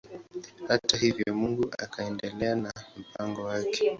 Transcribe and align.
Hata 0.67 0.97
hivyo 0.97 1.35
Mungu 1.35 1.71
akaendelea 1.77 2.55
na 2.55 2.73
mpango 2.97 3.43
wake. 3.43 3.89